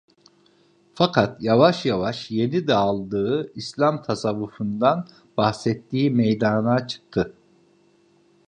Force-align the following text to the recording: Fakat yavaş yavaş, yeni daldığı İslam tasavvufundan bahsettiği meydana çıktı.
Fakat 0.95 1.37
yavaş 1.41 1.85
yavaş, 1.85 2.31
yeni 2.31 2.67
daldığı 2.67 3.51
İslam 3.55 4.01
tasavvufundan 4.03 5.07
bahsettiği 5.37 6.11
meydana 6.11 6.87
çıktı. 6.87 7.33